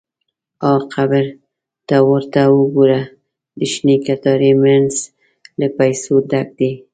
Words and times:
–ها 0.61 0.71
قبر! 0.93 1.25
ته 1.87 1.95
ورته 2.09 2.41
وګوره، 2.57 3.01
د 3.57 3.59
شنې 3.71 3.95
کتارې 4.07 4.51
مینځ 4.61 4.93
له 5.59 5.67
پیسو 5.77 6.13
ډک 6.29 6.47
دی. 6.59 6.71